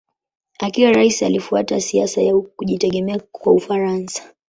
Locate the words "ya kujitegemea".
2.21-3.19